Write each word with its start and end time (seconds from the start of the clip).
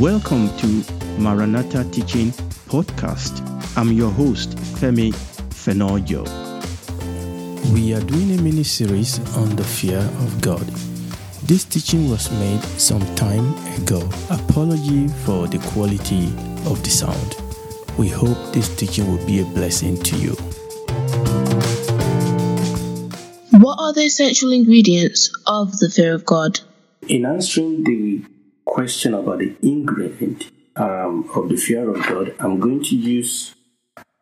Welcome 0.00 0.48
to 0.56 0.84
Maranatha 1.20 1.84
Teaching 1.84 2.32
Podcast. 2.66 3.40
I'm 3.76 3.92
your 3.92 4.10
host, 4.10 4.56
Femi 4.56 5.12
Fenojo. 5.50 6.24
We 7.72 7.94
are 7.94 8.00
doing 8.00 8.36
a 8.36 8.42
mini 8.42 8.64
series 8.64 9.20
on 9.36 9.54
the 9.54 9.62
fear 9.62 9.98
of 9.98 10.40
God. 10.40 10.66
This 11.44 11.64
teaching 11.64 12.10
was 12.10 12.28
made 12.40 12.60
some 12.76 13.02
time 13.14 13.54
ago. 13.80 14.00
Apology 14.30 15.06
for 15.24 15.46
the 15.46 15.58
quality 15.70 16.26
of 16.68 16.82
the 16.82 16.90
sound. 16.90 17.36
We 17.96 18.08
hope 18.08 18.52
this 18.52 18.74
teaching 18.74 19.06
will 19.06 19.24
be 19.24 19.42
a 19.42 19.44
blessing 19.44 19.96
to 20.02 20.16
you. 20.16 20.32
What 23.52 23.78
are 23.78 23.92
the 23.92 24.06
essential 24.06 24.50
ingredients 24.50 25.32
of 25.46 25.78
the 25.78 25.88
fear 25.88 26.14
of 26.14 26.24
God? 26.24 26.58
In 27.06 27.24
answering 27.24 27.84
the 27.84 28.33
question 28.64 29.14
about 29.14 29.38
the 29.38 29.54
ingredient 29.62 30.50
um, 30.76 31.30
of 31.34 31.48
the 31.48 31.56
fear 31.56 31.88
of 31.88 32.02
God, 32.06 32.34
I'm 32.38 32.58
going 32.58 32.82
to 32.84 32.96
use 32.96 33.54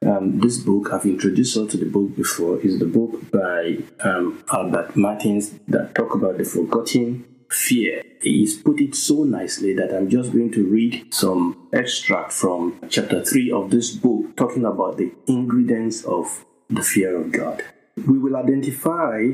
um, 0.04 0.40
this 0.40 0.58
book. 0.58 0.92
I've 0.92 1.06
introduced 1.06 1.56
her 1.56 1.66
to 1.66 1.76
the 1.76 1.86
book 1.86 2.16
before. 2.16 2.60
Is 2.60 2.78
the 2.78 2.86
book 2.86 3.30
by 3.30 3.78
um, 4.00 4.44
Albert 4.52 4.96
Martins 4.96 5.50
that 5.68 5.94
talk 5.94 6.14
about 6.14 6.38
the 6.38 6.44
forgotten 6.44 7.24
fear. 7.52 8.02
He's 8.20 8.56
put 8.56 8.80
it 8.80 8.94
so 8.94 9.24
nicely 9.24 9.74
that 9.74 9.94
I'm 9.94 10.08
just 10.08 10.32
going 10.32 10.52
to 10.52 10.66
read 10.66 11.12
some 11.12 11.68
extract 11.72 12.32
from 12.32 12.80
chapter 12.88 13.24
3 13.24 13.50
of 13.52 13.70
this 13.70 13.90
book 13.90 14.36
talking 14.36 14.64
about 14.64 14.96
the 14.96 15.12
ingredients 15.26 16.04
of 16.04 16.44
the 16.70 16.82
fear 16.82 17.16
of 17.16 17.32
God. 17.32 17.62
We 17.96 18.18
will 18.18 18.36
identify 18.36 19.32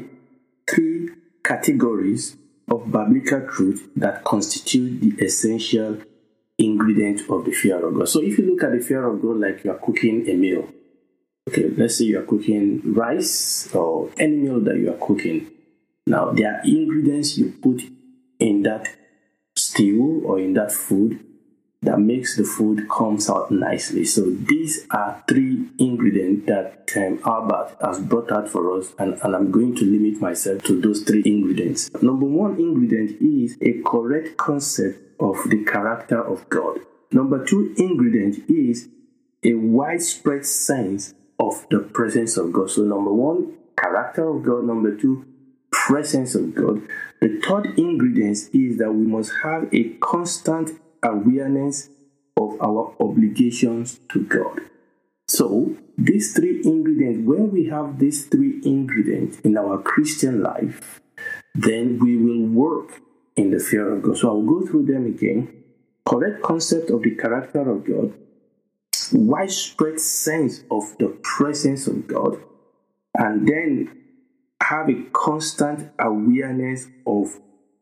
three 0.68 1.10
categories 1.44 2.36
of 2.70 2.90
biblical 2.90 3.46
truth 3.48 3.90
that 3.96 4.24
constitute 4.24 5.00
the 5.00 5.24
essential 5.24 5.98
ingredient 6.58 7.22
of 7.30 7.44
the 7.44 7.52
fear 7.52 7.84
of 7.86 7.94
God. 7.94 8.08
So 8.08 8.20
if 8.22 8.38
you 8.38 8.46
look 8.50 8.62
at 8.64 8.72
the 8.72 8.80
fear 8.80 9.06
of 9.06 9.22
God 9.22 9.38
like 9.38 9.64
you 9.64 9.70
are 9.70 9.78
cooking 9.78 10.28
a 10.28 10.34
meal, 10.34 10.68
okay, 11.48 11.68
let's 11.76 11.98
say 11.98 12.04
you 12.04 12.18
are 12.18 12.24
cooking 12.24 12.94
rice 12.94 13.72
or 13.74 14.10
any 14.18 14.36
meal 14.36 14.60
that 14.60 14.76
you 14.76 14.90
are 14.90 15.06
cooking. 15.06 15.50
Now, 16.06 16.32
there 16.32 16.54
are 16.54 16.60
ingredients 16.64 17.38
you 17.38 17.52
put 17.62 17.82
in 18.38 18.62
that 18.62 18.88
stew 19.54 20.22
or 20.24 20.38
in 20.38 20.54
that 20.54 20.72
food 20.72 21.24
that 21.82 21.98
makes 21.98 22.36
the 22.36 22.44
food 22.44 22.88
comes 22.88 23.30
out 23.30 23.50
nicely. 23.50 24.04
So 24.04 24.30
these 24.30 24.86
are 24.90 25.22
three 25.28 25.68
ingredients 25.78 26.46
that 26.46 26.90
um, 26.96 27.20
Albert 27.24 27.76
has 27.80 28.00
brought 28.00 28.32
out 28.32 28.48
for 28.48 28.76
us, 28.76 28.92
and, 28.98 29.14
and 29.22 29.36
I'm 29.36 29.50
going 29.50 29.76
to 29.76 29.84
limit 29.84 30.20
myself 30.20 30.62
to 30.64 30.80
those 30.80 31.02
three 31.02 31.22
ingredients. 31.24 31.90
Number 32.02 32.26
one 32.26 32.58
ingredient 32.58 33.22
is 33.22 33.56
a 33.62 33.80
correct 33.82 34.36
concept 34.36 34.98
of 35.20 35.36
the 35.48 35.64
character 35.64 36.22
of 36.22 36.48
God. 36.48 36.80
Number 37.12 37.44
two 37.44 37.74
ingredient 37.76 38.48
is 38.48 38.88
a 39.44 39.54
widespread 39.54 40.44
sense 40.44 41.14
of 41.38 41.64
the 41.70 41.78
presence 41.78 42.36
of 42.36 42.52
God. 42.52 42.70
So 42.70 42.82
number 42.82 43.12
one, 43.12 43.54
character 43.80 44.28
of 44.28 44.42
God. 44.42 44.64
Number 44.64 44.96
two, 44.96 45.24
presence 45.70 46.34
of 46.34 46.54
God. 46.54 46.82
The 47.20 47.40
third 47.46 47.78
ingredient 47.78 48.38
is 48.52 48.78
that 48.78 48.92
we 48.92 49.06
must 49.06 49.32
have 49.42 49.72
a 49.72 49.90
constant 50.00 50.70
awareness 51.02 51.90
of 52.36 52.60
our 52.60 52.94
obligations 53.00 54.00
to 54.10 54.22
God. 54.24 54.60
So, 55.26 55.76
these 55.96 56.34
three 56.34 56.62
ingredients, 56.64 57.26
when 57.26 57.50
we 57.50 57.66
have 57.66 57.98
these 57.98 58.26
three 58.26 58.60
ingredients 58.64 59.40
in 59.40 59.58
our 59.58 59.78
Christian 59.82 60.42
life, 60.42 61.00
then 61.54 61.98
we 61.98 62.16
will 62.16 62.46
work 62.46 63.00
in 63.36 63.50
the 63.50 63.58
fear 63.58 63.92
of 63.94 64.02
God. 64.02 64.16
So, 64.16 64.28
I'll 64.28 64.42
go 64.42 64.66
through 64.66 64.86
them 64.86 65.06
again. 65.06 65.64
Correct 66.06 66.42
concept 66.42 66.90
of 66.90 67.02
the 67.02 67.14
character 67.14 67.68
of 67.70 67.84
God, 67.84 68.14
widespread 69.12 70.00
sense 70.00 70.62
of 70.70 70.96
the 70.98 71.08
presence 71.22 71.86
of 71.86 72.06
God, 72.06 72.38
and 73.14 73.46
then 73.46 73.90
have 74.62 74.88
a 74.88 75.02
constant 75.12 75.90
awareness 75.98 76.86
of 77.06 77.38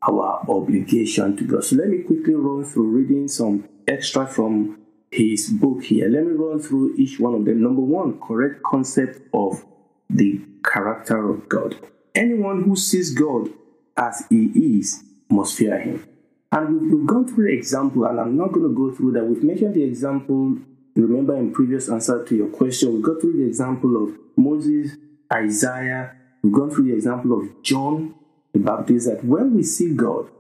our 0.09 0.45
obligation 0.49 1.37
to 1.37 1.45
God. 1.45 1.65
So 1.65 1.77
let 1.77 1.89
me 1.89 2.03
quickly 2.03 2.35
run 2.35 2.65
through 2.65 2.89
reading 2.89 3.29
some 3.29 3.69
extra 3.89 4.27
from 4.27 4.81
his 5.11 5.51
book 5.51 5.83
here. 5.83 6.09
Let 6.09 6.25
me 6.25 6.33
run 6.33 6.61
through 6.61 6.95
each 6.97 7.19
one 7.19 7.35
of 7.35 7.45
them. 7.45 7.63
Number 7.63 7.83
one, 7.83 8.21
correct 8.21 8.63
concept 8.63 9.29
of 9.33 9.65
the 10.09 10.41
character 10.65 11.31
of 11.31 11.49
God. 11.49 11.77
Anyone 12.15 12.65
who 12.65 12.77
sees 12.77 13.13
God 13.13 13.51
as 13.97 14.27
he 14.29 14.47
is 14.79 15.03
must 15.29 15.57
fear 15.57 15.79
him. 15.79 16.07
And 16.53 16.81
we've, 16.81 16.93
we've 16.93 17.07
gone 17.07 17.27
through 17.27 17.47
the 17.47 17.53
example, 17.53 18.05
and 18.05 18.21
I'm 18.21 18.37
not 18.37 18.53
going 18.53 18.69
to 18.69 18.75
go 18.75 18.95
through 18.95 19.13
that. 19.13 19.25
We've 19.25 19.43
mentioned 19.43 19.75
the 19.75 19.83
example, 19.83 20.59
remember 20.95 21.37
in 21.37 21.53
previous 21.53 21.89
answer 21.89 22.25
to 22.25 22.37
your 22.37 22.49
question, 22.49 22.95
we 22.95 23.03
got 23.03 23.21
through 23.21 23.37
the 23.39 23.47
example 23.47 24.03
of 24.03 24.17
Moses, 24.37 24.97
Isaiah, 25.33 26.15
we've 26.43 26.53
gone 26.53 26.71
through 26.71 26.85
the 26.85 26.95
example 26.95 27.39
of 27.39 27.63
John, 27.63 28.15
the 28.57 28.65
Baptist 28.65 29.07
that 29.07 29.25
when 29.25 29.55
we 29.55 29.63
see 29.63 29.95
God 29.95 30.31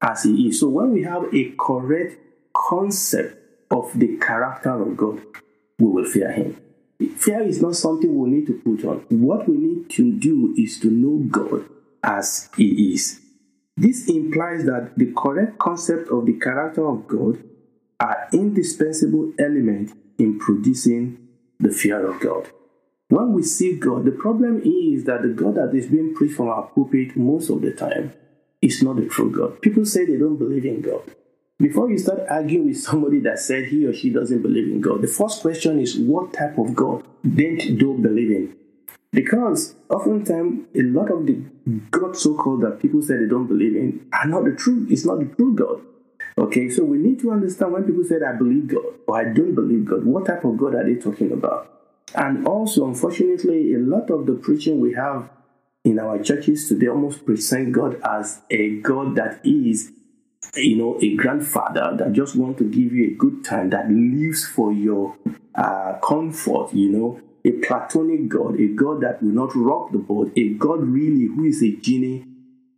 as 0.00 0.24
He 0.24 0.48
is, 0.48 0.60
so 0.60 0.68
when 0.68 0.92
we 0.92 1.02
have 1.04 1.32
a 1.32 1.54
correct 1.58 2.18
concept 2.52 3.38
of 3.70 3.90
the 3.98 4.16
character 4.18 4.70
of 4.70 4.96
God, 4.96 5.20
we 5.78 5.86
will 5.86 6.04
fear 6.04 6.32
Him. 6.32 6.56
Fear 7.16 7.42
is 7.42 7.62
not 7.62 7.76
something 7.76 8.16
we 8.16 8.30
need 8.30 8.46
to 8.46 8.54
put 8.54 8.84
on. 8.84 9.04
What 9.08 9.48
we 9.48 9.56
need 9.56 9.90
to 9.90 10.12
do 10.12 10.54
is 10.56 10.80
to 10.80 10.90
know 10.90 11.24
God 11.28 11.68
as 12.02 12.50
He 12.56 12.92
is. 12.92 13.20
This 13.76 14.08
implies 14.08 14.64
that 14.66 14.92
the 14.96 15.12
correct 15.16 15.58
concept 15.58 16.08
of 16.08 16.26
the 16.26 16.38
character 16.38 16.86
of 16.86 17.06
God 17.06 17.42
are 18.00 18.28
indispensable 18.32 19.32
element 19.38 19.92
in 20.18 20.38
producing 20.38 21.28
the 21.58 21.70
fear 21.70 22.06
of 22.08 22.20
God. 22.20 22.48
When 23.14 23.32
we 23.32 23.44
see 23.44 23.76
God, 23.76 24.04
the 24.04 24.10
problem 24.10 24.60
is 24.64 25.04
that 25.04 25.22
the 25.22 25.28
God 25.28 25.54
that 25.54 25.72
is 25.72 25.86
being 25.86 26.16
preached 26.16 26.34
from 26.34 26.48
our 26.48 26.64
pulpit 26.64 27.16
most 27.16 27.48
of 27.48 27.62
the 27.62 27.70
time 27.70 28.12
is 28.60 28.82
not 28.82 28.96
the 28.96 29.06
true 29.06 29.30
God. 29.30 29.62
People 29.62 29.84
say 29.84 30.04
they 30.04 30.16
don't 30.16 30.36
believe 30.36 30.64
in 30.64 30.80
God. 30.80 31.02
Before 31.60 31.88
you 31.88 31.96
start 31.96 32.22
arguing 32.28 32.66
with 32.66 32.80
somebody 32.80 33.20
that 33.20 33.38
said 33.38 33.66
he 33.66 33.86
or 33.86 33.94
she 33.94 34.10
doesn't 34.10 34.42
believe 34.42 34.66
in 34.66 34.80
God, 34.80 35.00
the 35.00 35.06
first 35.06 35.42
question 35.42 35.78
is 35.78 35.96
what 35.96 36.32
type 36.32 36.58
of 36.58 36.74
God 36.74 37.04
they 37.22 37.54
don't 37.54 37.62
you 37.62 37.98
believe 38.02 38.32
in? 38.32 38.56
Because 39.12 39.76
oftentimes 39.88 40.66
a 40.74 40.82
lot 40.82 41.12
of 41.12 41.24
the 41.24 41.34
God 41.92 42.16
so-called 42.16 42.62
that 42.62 42.80
people 42.80 43.00
say 43.00 43.16
they 43.16 43.28
don't 43.28 43.46
believe 43.46 43.76
in 43.76 44.08
are 44.12 44.26
not 44.26 44.44
the 44.44 44.56
true, 44.56 44.88
it's 44.90 45.06
not 45.06 45.20
the 45.20 45.26
true 45.36 45.54
God. 45.54 45.80
Okay, 46.36 46.68
so 46.68 46.82
we 46.82 46.98
need 46.98 47.20
to 47.20 47.30
understand 47.30 47.74
when 47.74 47.84
people 47.84 48.02
say 48.02 48.16
I 48.16 48.36
believe 48.36 48.66
God 48.66 48.86
or 49.06 49.16
I 49.16 49.32
don't 49.32 49.54
believe 49.54 49.84
God, 49.84 50.04
what 50.04 50.26
type 50.26 50.44
of 50.44 50.56
God 50.56 50.74
are 50.74 50.82
they 50.82 50.96
talking 50.96 51.30
about? 51.30 51.70
And 52.14 52.46
also, 52.46 52.86
unfortunately, 52.86 53.74
a 53.74 53.78
lot 53.78 54.10
of 54.10 54.26
the 54.26 54.34
preaching 54.34 54.80
we 54.80 54.94
have 54.94 55.30
in 55.84 55.98
our 55.98 56.22
churches 56.22 56.68
today 56.68 56.88
almost 56.88 57.26
present 57.26 57.72
God 57.72 58.00
as 58.04 58.40
a 58.50 58.76
God 58.80 59.16
that 59.16 59.40
is, 59.44 59.90
you 60.54 60.76
know, 60.76 60.98
a 61.02 61.14
grandfather 61.16 61.94
that 61.98 62.12
just 62.12 62.36
wants 62.36 62.58
to 62.58 62.64
give 62.64 62.92
you 62.92 63.12
a 63.12 63.14
good 63.14 63.44
time, 63.44 63.70
that 63.70 63.90
lives 63.90 64.46
for 64.46 64.72
your 64.72 65.16
uh, 65.54 65.94
comfort, 66.02 66.72
you 66.72 66.90
know, 66.90 67.20
a 67.44 67.50
platonic 67.66 68.28
God, 68.28 68.58
a 68.58 68.68
God 68.68 69.02
that 69.02 69.22
will 69.22 69.32
not 69.32 69.54
rock 69.54 69.92
the 69.92 69.98
boat, 69.98 70.32
a 70.36 70.50
God 70.54 70.82
really 70.82 71.26
who 71.26 71.44
is 71.44 71.62
a 71.62 71.76
genie 71.76 72.24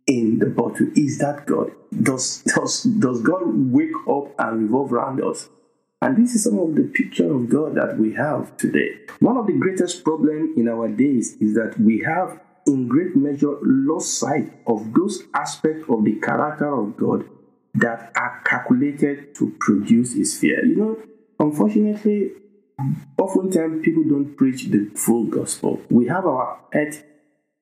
in 0.07 0.39
the 0.39 0.47
bottle. 0.47 0.87
Is 0.95 1.19
that 1.19 1.45
God? 1.45 1.71
Does, 2.01 2.41
does, 2.43 2.83
does 2.83 3.21
God 3.21 3.43
wake 3.45 3.95
up 4.09 4.33
and 4.39 4.63
revolve 4.63 4.91
around 4.91 5.23
us? 5.23 5.47
And 6.01 6.15
this 6.15 6.35
is 6.35 6.43
some 6.43 6.59
of 6.59 6.75
the 6.75 6.83
picture 6.83 7.33
of 7.33 7.49
God 7.49 7.75
that 7.75 7.97
we 7.97 8.13
have 8.13 8.55
today. 8.57 8.99
One 9.19 9.35
of 9.35 9.47
the 9.47 9.53
greatest 9.53 10.03
problems 10.03 10.55
in 10.55 10.67
our 10.67 10.87
days 10.87 11.35
is 11.39 11.55
that 11.55 11.79
we 11.79 12.03
have, 12.05 12.39
in 12.67 12.87
great 12.87 13.15
measure, 13.15 13.57
lost 13.63 14.19
sight 14.19 14.53
of 14.67 14.93
those 14.93 15.23
aspects 15.33 15.85
of 15.89 16.03
the 16.05 16.19
character 16.19 16.71
of 16.71 16.95
God 16.97 17.25
that 17.73 18.11
are 18.15 18.41
calculated 18.45 19.33
to 19.35 19.55
produce 19.59 20.13
His 20.13 20.37
fear. 20.39 20.63
You 20.63 20.75
know, 20.75 20.97
unfortunately, 21.39 22.31
oftentimes 23.17 23.83
people 23.83 24.03
don't 24.03 24.35
preach 24.35 24.65
the 24.65 24.91
full 24.95 25.25
gospel. 25.25 25.81
We 25.89 26.07
have 26.07 26.27
our 26.27 26.59
pet 26.71 27.05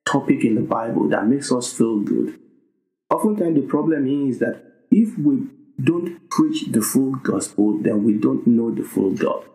topic 0.06 0.44
in 0.44 0.56
the 0.56 0.62
Bible 0.62 1.08
that 1.10 1.26
makes 1.26 1.54
us 1.54 1.72
feel 1.72 2.02
good. 2.02 2.38
Oftentimes, 3.10 3.56
the 3.56 3.68
problem 3.68 4.08
is 4.28 4.40
that 4.40 4.62
if 4.92 5.18
we 5.18 5.48
don't 5.82 6.30
preach 6.30 6.66
the 6.72 6.82
full 6.82 7.16
gospel, 7.16 7.78
then 7.80 8.04
we 8.04 8.14
don't 8.14 8.46
know 8.48 8.72
the 8.72 8.84
full 8.84 9.12
God. 9.12 9.46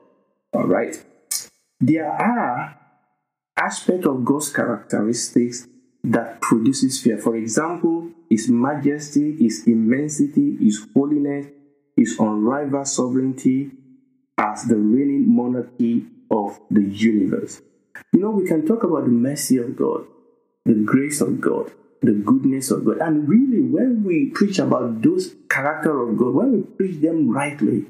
All 0.53 0.67
right? 0.67 1.03
There 1.81 2.11
are 2.11 2.79
aspects 3.57 4.07
of 4.07 4.25
God's 4.25 4.53
characteristics 4.53 5.67
that 6.05 6.41
produces 6.41 7.01
fear. 7.01 7.19
For 7.19 7.37
example, 7.37 8.11
his 8.29 8.49
majesty, 8.49 9.37
his 9.37 9.67
immensity, 9.67 10.57
his 10.61 10.87
holiness, 10.95 11.47
his 11.97 12.17
unrivaled 12.19 12.87
sovereignty 12.87 13.71
as 14.39 14.65
the 14.65 14.77
reigning 14.77 15.35
monarchy 15.35 16.07
of 16.31 16.61
the 16.71 16.83
universe. 16.83 17.61
You 18.13 18.21
know, 18.21 18.31
we 18.31 18.47
can 18.47 18.67
talk 18.67 18.83
about 18.83 19.05
the 19.05 19.11
mercy 19.11 19.59
of 19.59 19.77
God, 19.77 20.07
the 20.65 20.75
grace 20.75 21.21
of 21.21 21.41
God, 21.41 21.73
the 22.03 22.13
goodness 22.13 22.71
of 22.71 22.85
God. 22.85 22.99
And 22.99 23.29
really, 23.29 23.61
when 23.61 24.05
we 24.05 24.31
preach 24.31 24.59
about 24.59 25.03
those 25.03 25.35
character 25.49 26.01
of 26.03 26.17
God, 26.17 26.35
when 26.35 26.53
we 26.53 26.63
preach 26.63 27.01
them 27.01 27.29
rightly, 27.31 27.87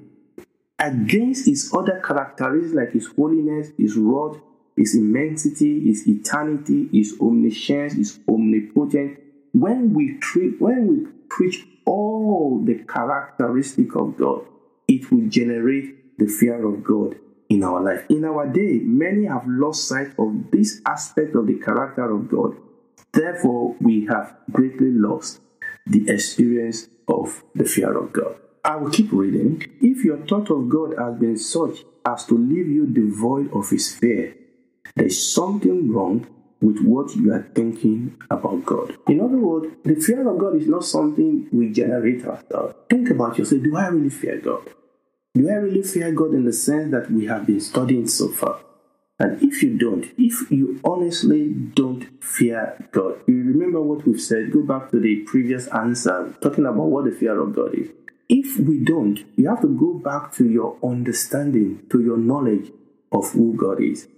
against 0.79 1.47
his 1.47 1.73
other 1.75 2.01
characteristics 2.05 2.75
like 2.75 2.93
his 2.93 3.07
holiness, 3.07 3.69
his 3.77 3.97
wrath, 3.97 4.39
his 4.77 4.95
immensity, 4.95 5.87
his 5.87 6.09
eternity, 6.09 6.89
his 6.93 7.17
omniscience, 7.21 7.93
his 7.95 8.19
omnipotent. 8.29 9.19
When 9.53 9.93
we 9.93 10.17
treat, 10.19 10.61
when 10.61 10.87
we 10.87 11.07
preach 11.29 11.67
all 11.85 12.63
the 12.65 12.77
characteristic 12.85 13.95
of 13.95 14.17
God, 14.17 14.47
it 14.89 15.11
will 15.11 15.29
generate 15.29 16.19
the 16.19 16.27
fear 16.27 16.67
of 16.67 16.83
God 16.83 17.17
in 17.49 17.63
our 17.63 17.83
life. 17.83 18.07
In 18.09 18.25
our 18.25 18.47
day, 18.47 18.79
many 18.79 19.27
have 19.27 19.47
lost 19.47 19.87
sight 19.87 20.15
of 20.19 20.51
this 20.51 20.81
aspect 20.87 21.35
of 21.35 21.47
the 21.47 21.59
character 21.59 22.11
of 22.11 22.31
God. 22.31 22.57
Therefore, 23.13 23.77
we 23.81 24.07
have 24.07 24.37
greatly 24.51 24.93
lost 24.93 25.41
the 25.87 26.09
experience 26.09 26.89
of 27.09 27.43
the 27.55 27.65
fear 27.65 27.97
of 27.97 28.13
God. 28.13 28.37
I 28.65 28.77
will 28.77 28.91
keep 28.91 29.11
reading. 29.13 29.65
If 29.81 30.05
your 30.05 30.19
thought 30.27 30.51
of 30.51 30.69
God 30.69 30.95
has 30.99 31.19
been 31.19 31.39
such 31.39 31.85
as 32.05 32.27
to 32.27 32.37
leave 32.37 32.69
you 32.69 32.87
devoid 32.87 33.53
of 33.53 33.71
his 33.71 33.95
fear, 33.95 34.37
there 34.95 35.07
is 35.07 35.33
something 35.33 35.93
wrong 35.93 36.27
with 36.61 36.83
what 36.83 37.17
you 37.17 37.33
are 37.33 37.49
thinking 37.55 38.17
about 38.31 38.67
God. 38.67 38.97
In 39.09 39.21
other 39.21 39.39
words, 39.39 39.75
the 39.83 39.95
fear 39.95 40.29
of 40.29 40.39
God 40.39 40.57
is 40.57 40.67
not 40.67 40.85
something 40.85 41.49
we 41.53 41.71
generate 41.71 42.25
ourselves. 42.27 42.75
Think 42.89 43.11
about 43.11 43.39
yourself. 43.39 43.63
Do 43.63 43.77
I 43.77 43.87
really 43.89 44.11
fear 44.11 44.39
God? 44.39 44.69
Do 45.35 45.49
I 45.49 45.55
really 45.55 45.83
fear 45.83 46.13
God 46.13 46.35
in 46.35 46.45
the 46.45 46.53
sense 46.53 46.91
that 46.91 47.11
we 47.11 47.27
have 47.27 47.47
been 47.47 47.61
studying 47.61 48.07
so 48.07 48.29
far? 48.29 48.61
And 49.21 49.43
if 49.43 49.63
you 49.63 49.77
don't, 49.77 50.07
if 50.17 50.51
you 50.51 50.81
honestly 50.83 51.51
don't 51.51 52.07
fear 52.25 52.89
God, 52.91 53.21
you 53.27 53.35
remember 53.35 53.83
what 53.83 54.07
we've 54.07 54.21
said, 54.21 54.51
go 54.51 54.63
back 54.63 54.91
to 54.93 54.99
the 54.99 55.17
previous 55.27 55.67
answer, 55.69 56.35
talking 56.41 56.65
about 56.65 56.87
what 56.87 57.05
the 57.05 57.11
fear 57.11 57.39
of 57.39 57.55
God 57.55 57.75
is. 57.75 57.91
If 58.31 58.59
we 58.59 58.79
don't, 58.79 59.23
you 59.37 59.51
have 59.51 59.61
to 59.61 59.69
go 59.69 59.93
back 59.93 60.33
to 60.37 60.49
your 60.49 60.79
understanding, 60.83 61.83
to 61.91 62.01
your 62.01 62.17
knowledge 62.17 62.73
of 63.13 63.31
who 63.33 63.53
God 63.55 63.83
is. 63.83 64.09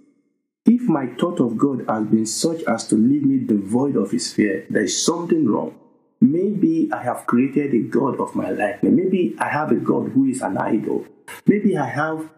If 0.65 0.83
my 0.83 1.07
thought 1.19 1.41
of 1.41 1.57
God 1.57 1.83
has 1.89 2.05
been 2.07 2.25
such 2.25 2.63
as 2.63 2.87
to 2.87 2.95
leave 2.95 3.25
me 3.25 3.45
devoid 3.45 3.97
of 3.97 4.11
His 4.11 4.31
fear, 4.31 4.65
there 4.69 4.83
is 4.83 5.05
something 5.05 5.45
wrong. 5.45 5.77
Maybe 6.21 6.89
I 6.93 7.03
have 7.03 7.25
created 7.25 7.73
a 7.73 7.81
God 7.89 8.21
of 8.21 8.35
my 8.35 8.51
life. 8.51 8.81
Maybe 8.81 9.35
I 9.37 9.49
have 9.49 9.73
a 9.73 9.75
God 9.75 10.13
who 10.13 10.27
is 10.27 10.41
an 10.41 10.57
idol. 10.57 11.05
Maybe 11.45 11.75
I 11.75 11.87
have 11.87 12.29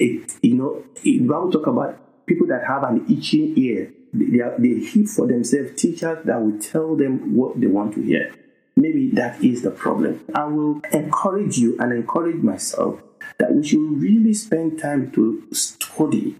a, 0.00 0.20
you 0.40 0.54
know, 0.54 0.82
the 1.02 1.18
Bible 1.18 1.52
talk 1.52 1.66
about 1.66 2.05
people 2.26 2.46
that 2.48 2.64
have 2.66 2.82
an 2.84 3.06
itching 3.08 3.56
ear. 3.56 3.92
They, 4.12 4.40
are, 4.40 4.54
they 4.58 4.80
heap 4.80 5.08
for 5.08 5.26
themselves 5.26 5.80
teachers 5.80 6.24
that 6.24 6.40
will 6.40 6.58
tell 6.58 6.96
them 6.96 7.36
what 7.36 7.60
they 7.60 7.66
want 7.66 7.94
to 7.94 8.02
hear. 8.02 8.34
Maybe 8.76 9.10
that 9.10 9.42
is 9.42 9.62
the 9.62 9.70
problem. 9.70 10.24
I 10.34 10.44
will 10.44 10.80
encourage 10.92 11.58
you 11.58 11.76
and 11.78 11.92
encourage 11.92 12.36
myself 12.36 13.00
that 13.38 13.54
we 13.54 13.66
should 13.66 14.00
really 14.00 14.34
spend 14.34 14.78
time 14.78 15.10
to 15.12 15.46
study 15.52 16.36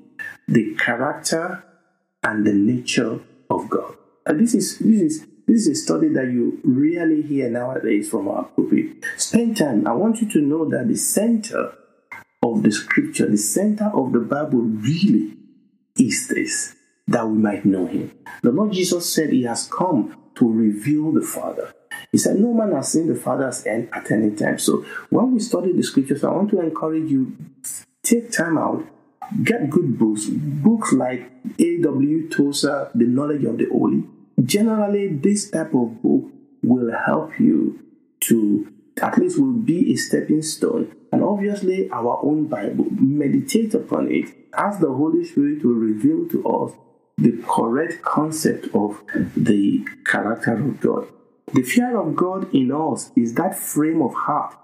the 0.47 0.75
character 0.77 1.65
and 2.23 2.47
the 2.47 2.53
nature 2.53 3.21
of 3.51 3.69
God. 3.71 3.97
And 4.27 4.41
this 4.41 4.55
is 4.55 4.79
this 4.79 5.01
is 5.01 5.27
this 5.47 5.67
is 5.67 5.69
a 5.69 5.75
study 5.83 6.09
that 6.09 6.27
you 6.27 6.61
really 6.65 7.23
hear 7.23 7.49
nowadays 7.49 8.11
from 8.11 8.29
our 8.29 8.45
pulpit. 8.45 9.05
Spend 9.17 9.57
time. 9.57 9.87
I 9.87 9.93
want 9.93 10.21
you 10.21 10.29
to 10.31 10.41
know 10.41 10.69
that 10.69 10.89
the 10.89 10.97
center 10.97 11.73
of 12.43 12.63
the 12.63 12.73
scripture, 12.73 13.31
the 13.31 13.39
center 13.39 13.91
of 13.95 14.13
the 14.13 14.21
Bible 14.21 14.59
really 14.61 15.37
is 15.99 16.29
this 16.29 16.77
that 17.09 17.27
we 17.27 17.39
might 17.39 17.65
know 17.65 17.87
him. 17.87 18.13
The 18.43 18.53
Lord 18.53 18.73
Jesus 18.73 19.13
said 19.13 19.31
he 19.31 19.45
has 19.45 19.69
come 19.69 20.17
to 20.35 20.53
reveal 20.53 21.13
the 21.13 21.23
Father. 21.23 21.73
He 22.13 22.19
said, 22.19 22.39
No 22.39 22.53
man 22.53 22.73
has 22.73 22.93
seen 22.93 23.07
the 23.07 23.15
Father's 23.15 23.65
end 23.67 23.89
at 23.93 24.11
any 24.11 24.35
time. 24.35 24.59
So 24.59 24.85
when 25.11 25.33
we 25.33 25.41
study 25.41 25.73
the 25.73 25.83
scriptures, 25.83 26.25
I 26.25 26.31
want 26.31 26.51
to 26.51 26.61
encourage 26.61 27.11
you 27.11 27.37
take 28.03 28.31
time 28.31 28.59
out, 28.59 28.85
get 29.43 29.71
good 29.71 29.99
books, 29.99 30.27
books 30.27 30.93
like 30.93 31.31
A.W. 31.59 32.29
Tozer, 32.29 32.91
The 32.95 33.05
Knowledge 33.05 33.45
of 33.45 33.59
the 33.59 33.67
Holy. 33.67 34.05
Generally, 34.43 35.17
this 35.17 35.51
type 35.51 35.75
of 35.75 36.03
book 36.03 36.31
will 36.63 36.93
help 37.07 37.39
you 37.41 37.81
to 38.21 38.73
at 39.03 39.19
least 39.19 39.39
will 39.39 39.53
be 39.53 39.93
a 39.93 39.97
stepping 39.97 40.43
stone. 40.43 40.95
And 41.13 41.23
obviously, 41.23 41.91
our 41.91 42.21
own 42.23 42.47
Bible, 42.47 42.87
meditate 42.91 43.75
upon 43.75 44.11
it. 44.11 44.35
Ask 44.55 44.81
the 44.81 44.93
Holy 44.93 45.25
Spirit 45.25 45.61
to 45.63 45.73
reveal 45.73 46.29
to 46.29 46.49
us 46.49 46.73
the 47.19 47.43
correct 47.47 48.03
concept 48.03 48.69
of 48.75 49.03
the 49.37 49.87
character 50.05 50.55
of 50.55 50.81
God. 50.81 51.09
The 51.53 51.63
fear 51.63 51.97
of 51.99 52.17
God 52.17 52.53
in 52.55 52.73
us 52.73 53.13
is 53.17 53.35
that 53.35 53.59
frame 53.59 54.03
of 54.03 54.15
heart 54.15 54.57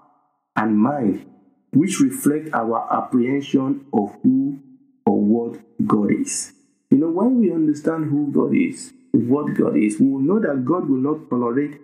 and 0.55 0.77
mind 0.77 1.25
which 1.71 1.99
reflect 1.99 2.53
our 2.53 2.87
apprehension 2.91 3.85
of 3.93 4.15
who 4.21 4.59
or 5.05 5.19
what 5.19 5.59
God 5.87 6.11
is. 6.11 6.53
You 6.91 6.97
know, 6.99 7.09
when 7.09 7.39
we 7.39 7.51
understand 7.51 8.05
who 8.05 8.31
God 8.31 8.55
is, 8.55 8.93
what 9.11 9.53
God 9.55 9.75
is, 9.75 9.99
we 9.99 10.07
will 10.07 10.19
know 10.19 10.39
that 10.39 10.63
God 10.65 10.87
will 10.87 10.97
not 10.97 11.29
tolerate 11.29 11.79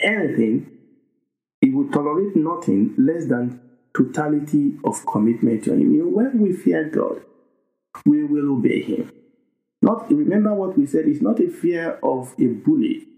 anything. 0.00 0.73
He 1.64 1.70
will 1.70 1.88
tolerate 1.88 2.36
nothing 2.36 2.94
less 2.98 3.24
than 3.24 3.58
totality 3.96 4.76
of 4.84 5.06
commitment 5.06 5.64
to 5.64 5.72
Him. 5.72 6.12
When 6.12 6.38
we 6.38 6.52
fear 6.52 6.90
God, 6.90 7.22
we 8.04 8.22
will 8.22 8.58
obey 8.58 8.82
Him. 8.82 9.10
Not 9.80 10.10
remember 10.10 10.52
what 10.52 10.76
we 10.76 10.84
said, 10.84 11.06
it's 11.06 11.22
not 11.22 11.40
a 11.40 11.48
fear 11.48 11.98
of 12.02 12.34
a 12.38 12.48
bully. 12.48 13.08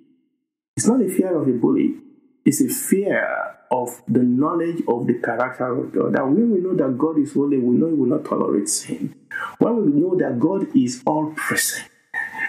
It's 0.77 0.87
not 0.87 1.03
a 1.03 1.09
fear 1.09 1.37
of 1.37 1.49
a 1.49 1.53
bully. 1.55 1.97
It's 2.45 2.61
a 2.61 2.69
fear 2.69 3.57
of 3.73 4.01
the 4.07 4.23
knowledge 4.23 4.81
of 4.87 5.09
the 5.09 5.15
character 5.15 5.77
of 5.77 5.93
God. 5.93 6.15
That 6.15 6.29
when 6.29 6.53
we 6.53 6.61
know 6.61 6.77
that 6.77 6.97
God 6.97 7.19
is 7.19 7.35
holy, 7.35 7.59
we 7.59 7.77
know 7.77 7.89
He 7.89 7.95
will 7.95 8.07
not 8.07 8.25
tolerate 8.27 8.69
sin. 8.69 9.13
When 9.59 9.87
we 9.87 10.01
know 10.01 10.17
that 10.19 10.39
God 10.39 10.69
is 10.77 11.03
all 11.05 11.33
present, 11.35 11.91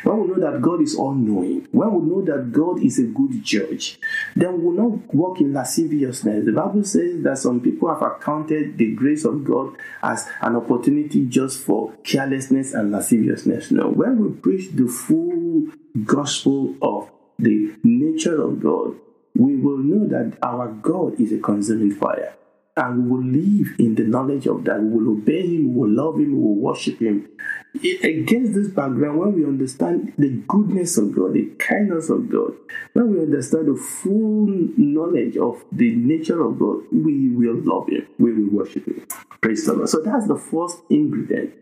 when 0.04 0.20
we 0.20 0.28
know 0.28 0.52
that 0.52 0.62
God 0.62 0.82
is 0.82 0.96
all 0.96 1.14
knowing, 1.14 1.68
when 1.72 1.94
we 1.94 2.10
know 2.10 2.22
that 2.22 2.52
God 2.52 2.82
is 2.84 3.00
a 3.00 3.04
good 3.04 3.44
judge, 3.44 4.00
then 4.36 4.58
we 4.58 4.66
will 4.66 4.90
not 4.90 5.14
walk 5.14 5.42
in 5.42 5.54
lasciviousness. 5.54 6.46
The 6.46 6.52
Bible 6.52 6.84
says 6.84 7.24
that 7.24 7.38
some 7.38 7.62
people 7.62 7.90
have 7.94 8.02
accounted 8.02 8.78
the 8.78 8.94
grace 8.94 9.26
of 9.26 9.44
God 9.44 9.76
as 10.04 10.28
an 10.42 10.56
opportunity 10.56 11.26
just 11.26 11.60
for 11.60 11.94
carelessness 12.04 12.74
and 12.74 12.92
lasciviousness. 12.92 13.72
No, 13.72 13.90
when 13.90 14.18
we 14.20 14.32
preach 14.32 14.72
the 14.72 14.88
full 14.88 15.68
gospel 16.06 16.76
of 16.82 17.10
the 17.40 17.76
nature 17.84 18.42
of 18.42 18.62
God, 18.62 18.96
we 19.36 19.56
will 19.56 19.78
know 19.78 20.08
that 20.08 20.38
our 20.42 20.70
God 20.70 21.20
is 21.20 21.32
a 21.32 21.38
consuming 21.38 21.94
fire. 21.94 22.37
And 22.78 23.06
we 23.06 23.10
will 23.10 23.26
live 23.26 23.76
in 23.80 23.96
the 23.96 24.04
knowledge 24.04 24.46
of 24.46 24.64
that. 24.66 24.80
We 24.80 24.90
will 24.90 25.14
obey 25.14 25.42
Him, 25.42 25.74
we 25.74 25.82
will 25.82 25.90
love 25.90 26.16
Him, 26.20 26.34
we 26.34 26.40
will 26.40 26.56
worship 26.56 27.00
Him. 27.00 27.28
Against 27.76 28.54
this 28.54 28.68
background, 28.68 29.20
when 29.20 29.34
we 29.34 29.44
understand 29.44 30.14
the 30.18 30.30
goodness 30.48 30.98
of 30.98 31.16
God, 31.16 31.34
the 31.34 31.48
kindness 31.58 32.10
of 32.10 32.30
God, 32.30 32.54
when 32.94 33.14
we 33.14 33.20
understand 33.20 33.68
the 33.68 33.76
full 33.76 34.48
knowledge 34.78 35.38
of 35.38 35.66
the 35.72 35.96
nature 35.96 36.42
of 36.46 36.60
God, 36.60 36.84
we 36.92 37.30
will 37.30 37.58
love 37.64 37.90
Him, 37.90 38.08
we 38.20 38.32
will 38.32 38.52
worship 38.52 38.86
Him. 38.86 39.06
Praise 39.42 39.66
the 39.66 39.74
Lord. 39.74 39.90
So 39.90 40.02
that's 40.02 40.28
the 40.28 40.38
first 40.38 40.78
ingredient 40.90 41.54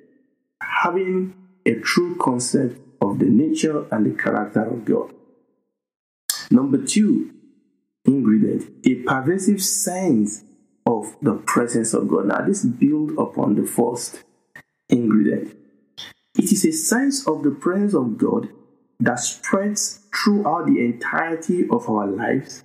having 0.62 1.34
a 1.66 1.76
true 1.76 2.16
concept 2.18 2.80
of 3.02 3.20
the 3.20 3.26
nature 3.26 3.86
and 3.92 4.06
the 4.06 4.22
character 4.22 4.64
of 4.64 4.86
God. 4.86 5.14
Number 6.52 6.86
two 6.86 7.32
ingredient, 8.06 8.72
a 8.86 8.96
pervasive 8.96 9.62
sense 9.64 10.44
of 10.86 11.16
the 11.22 11.36
presence 11.46 11.94
of 11.94 12.08
God. 12.08 12.28
Now, 12.28 12.42
this 12.42 12.64
builds 12.64 13.14
upon 13.18 13.56
the 13.56 13.66
first 13.66 14.24
ingredient. 14.90 15.56
It 16.38 16.52
is 16.52 16.66
a 16.66 16.72
sense 16.72 17.28
of 17.28 17.44
the 17.44 17.52
presence 17.52 17.94
of 17.94 18.18
God 18.18 18.50
that 19.00 19.20
spreads 19.20 20.02
throughout 20.14 20.68
the 20.68 20.80
entirety 20.80 21.68
of 21.70 21.90
our 21.90 22.08
lives 22.08 22.64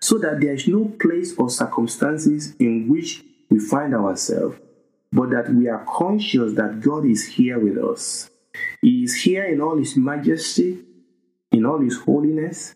so 0.00 0.18
that 0.18 0.40
there 0.40 0.54
is 0.54 0.66
no 0.66 0.86
place 1.00 1.34
or 1.36 1.50
circumstances 1.50 2.54
in 2.58 2.88
which 2.88 3.24
we 3.50 3.58
find 3.58 3.94
ourselves, 3.94 4.58
but 5.12 5.30
that 5.30 5.52
we 5.52 5.68
are 5.68 5.84
conscious 5.88 6.54
that 6.54 6.80
God 6.80 7.06
is 7.06 7.26
here 7.26 7.58
with 7.58 7.78
us. 7.78 8.30
He 8.82 9.04
is 9.04 9.14
here 9.22 9.44
in 9.44 9.60
all 9.60 9.76
His 9.76 9.96
majesty, 9.96 10.84
in 11.52 11.64
all 11.64 11.80
His 11.80 11.98
holiness, 11.98 12.74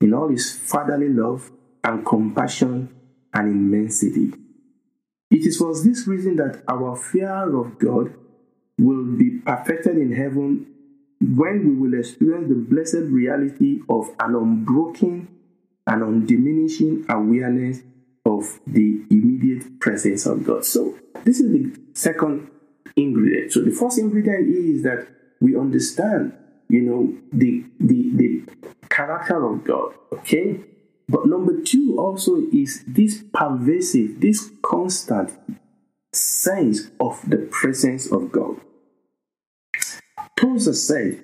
in 0.00 0.14
all 0.14 0.28
His 0.28 0.52
fatherly 0.52 1.08
love 1.08 1.50
and 1.82 2.04
compassion 2.06 2.88
and 3.34 3.48
immensity. 3.48 4.32
It 5.30 5.46
is 5.46 5.58
for 5.58 5.74
this 5.74 6.06
reason 6.06 6.36
that 6.36 6.62
our 6.68 6.96
fear 6.96 7.58
of 7.58 7.78
God 7.78 8.14
will 8.78 9.04
be 9.04 9.38
perfected 9.44 9.96
in 9.98 10.12
heaven 10.12 10.66
when 11.20 11.66
we 11.66 11.74
will 11.74 11.98
experience 11.98 12.48
the 12.48 12.54
blessed 12.54 13.10
reality 13.10 13.80
of 13.88 14.10
an 14.20 14.34
unbroken 14.34 15.28
and 15.86 16.02
undiminishing 16.02 17.08
awareness 17.08 17.80
of 18.26 18.60
the 18.66 19.02
immediate 19.10 19.80
presence 19.80 20.26
of 20.26 20.44
God. 20.44 20.64
So, 20.64 20.98
this 21.24 21.40
is 21.40 21.52
the 21.52 21.80
second 21.94 22.50
ingredient. 22.96 23.52
So, 23.52 23.60
the 23.60 23.70
first 23.70 23.98
ingredient 23.98 24.48
is 24.48 24.82
that 24.82 25.06
we 25.40 25.56
understand, 25.56 26.32
you 26.68 26.80
know, 26.82 27.14
the, 27.32 27.64
the, 27.80 28.10
the 28.14 28.42
character 28.88 29.44
of 29.44 29.64
God. 29.64 29.94
Okay? 30.12 30.60
But 31.08 31.26
number 31.26 31.60
two 31.60 31.96
also 31.98 32.36
is 32.52 32.84
this 32.86 33.22
pervasive, 33.32 34.20
this 34.20 34.50
constant 34.62 35.32
sense 36.12 36.90
of 36.98 37.20
the 37.28 37.38
presence 37.50 38.10
of 38.10 38.32
God. 38.32 38.60
Tozer 40.36 40.74
said, 40.74 41.22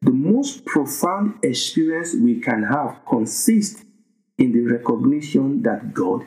the 0.00 0.10
most 0.10 0.64
profound 0.64 1.38
experience 1.44 2.14
we 2.14 2.40
can 2.40 2.64
have 2.64 3.00
consists 3.08 3.84
in 4.36 4.52
the 4.52 4.60
recognition 4.60 5.62
that 5.62 5.94
God 5.94 6.26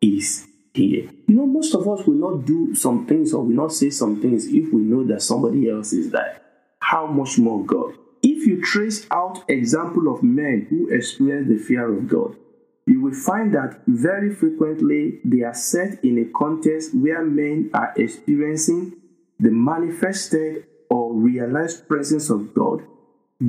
is 0.00 0.46
here. 0.72 1.10
You 1.26 1.34
know, 1.34 1.46
most 1.46 1.74
of 1.74 1.88
us 1.88 2.06
will 2.06 2.14
not 2.14 2.44
do 2.44 2.74
some 2.74 3.06
things 3.06 3.34
or 3.34 3.42
will 3.42 3.54
not 3.54 3.72
say 3.72 3.90
some 3.90 4.20
things 4.20 4.46
if 4.46 4.72
we 4.72 4.82
know 4.82 5.04
that 5.04 5.22
somebody 5.22 5.68
else 5.68 5.92
is 5.92 6.10
there. 6.10 6.40
How 6.80 7.06
much 7.06 7.38
more 7.38 7.64
God? 7.64 7.94
If 8.22 8.46
you 8.46 8.62
trace 8.62 9.06
out 9.10 9.44
example 9.48 10.12
of 10.14 10.22
men 10.22 10.66
who 10.70 10.88
experience 10.88 11.48
the 11.48 11.58
fear 11.58 11.92
of 11.92 12.06
God, 12.08 12.36
you 12.86 13.00
will 13.00 13.14
find 13.14 13.52
that 13.52 13.80
very 13.86 14.32
frequently 14.32 15.18
they 15.24 15.42
are 15.42 15.54
set 15.54 16.02
in 16.04 16.18
a 16.18 16.38
context 16.38 16.94
where 16.94 17.24
men 17.24 17.68
are 17.74 17.92
experiencing 17.96 18.92
the 19.40 19.50
manifested 19.50 20.64
or 20.88 21.12
realized 21.12 21.88
presence 21.88 22.30
of 22.30 22.54
God. 22.54 22.84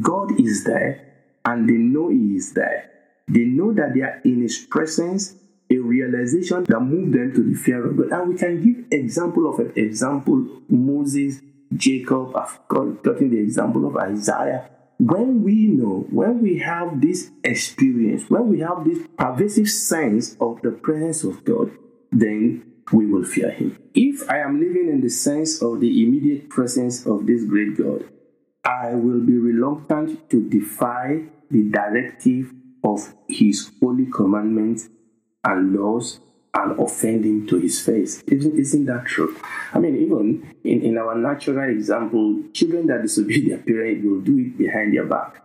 God 0.02 0.40
is 0.40 0.64
there 0.64 1.14
and 1.46 1.70
they 1.70 1.74
know 1.74 2.10
He 2.10 2.36
is 2.36 2.54
there. 2.54 2.90
They 3.28 3.46
know 3.46 3.74
that 3.74 3.94
they 3.94 4.02
are 4.02 4.20
in 4.26 4.42
His 4.42 4.58
presence, 4.58 5.36
a 5.70 5.78
realization 5.78 6.64
that 6.64 6.80
moved 6.80 7.14
them 7.14 7.32
to 7.36 7.44
the 7.44 7.56
fear 7.56 7.86
of 7.86 7.96
God. 7.96 8.20
And 8.20 8.30
we 8.30 8.38
can 8.38 8.64
give 8.64 8.86
example 8.92 9.54
of 9.54 9.60
an 9.60 9.72
example 9.76 10.48
Moses, 10.68 11.42
Jacob, 11.76 12.36
I've 12.36 12.60
gotten 12.68 13.30
the 13.30 13.40
example 13.40 13.86
of 13.86 13.98
Isaiah 13.98 14.68
when 15.00 15.44
we 15.44 15.68
know, 15.68 16.08
when 16.10 16.42
we 16.42 16.58
have 16.60 17.02
this 17.02 17.32
experience, 17.44 18.30
when 18.30 18.48
we 18.48 18.60
have 18.62 18.84
this 18.84 19.00
pervasive 19.18 19.70
sense 19.70 20.36
of 20.42 20.62
the 20.62 20.72
presence 20.72 21.24
of 21.24 21.44
God, 21.44 21.72
then 22.12 22.74
we 22.92 23.06
will 23.06 23.24
fear 23.24 23.52
Him. 23.52 23.78
If 23.94 24.30
I 24.30 24.40
am 24.40 24.60
living 24.60 24.90
in 24.90 25.02
the 25.02 25.10
sense 25.10 25.62
of 25.62 25.80
the 25.82 26.04
immediate 26.04 26.50
presence 26.50 27.06
of 27.06 27.28
this 27.28 27.44
great 27.44 27.78
God, 27.78 28.06
I 28.64 28.96
will 28.96 29.22
be 29.22 29.38
reluctant 29.38 30.30
to 30.32 30.50
defy 30.50 31.24
the 31.52 31.64
directive 31.70 32.54
of 32.84 33.14
His 33.28 33.72
holy 33.80 34.08
commandments 34.08 34.90
and 35.44 35.74
laws 35.76 36.20
and 36.54 36.80
offending 36.80 37.46
to 37.48 37.60
his 37.60 37.80
face. 37.80 38.24
Isn't, 38.28 38.58
isn't 38.58 38.86
that 38.86 39.06
true? 39.06 39.38
I 39.74 39.80
mean, 39.80 39.98
even 39.98 40.56
in, 40.64 40.82
in 40.82 40.98
our 40.98 41.16
natural 41.16 41.70
example, 41.70 42.44
children 42.54 42.88
that 42.88 43.02
disobey 43.02 43.48
their 43.48 43.60
parents 43.60 44.06
will 44.06 44.22
do 44.22 44.40
it 44.40 44.58
behind 44.58 44.96
their 44.96 45.06
back. 45.06 45.44